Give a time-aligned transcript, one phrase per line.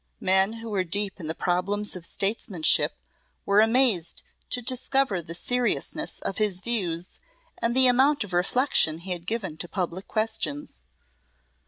[0.19, 2.93] Men who were deep in the problems of statesmanship
[3.45, 7.19] were amazed to discover the seriousness of his views
[7.59, 10.77] and the amount of reflection he had given to public questions.